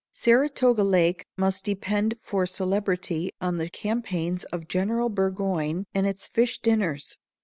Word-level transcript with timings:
Saratoga 0.13 0.83
Lake 0.83 1.27
must 1.37 1.63
depend 1.63 2.15
for 2.17 2.47
celebrity 2.47 3.31
on 3.39 3.57
the 3.57 3.69
campaigns 3.69 4.45
of 4.45 4.67
General 4.67 5.09
Burgoyne, 5.09 5.85
and 5.93 6.07
its 6.07 6.25
fish 6.25 6.57
dinners. 6.57 7.19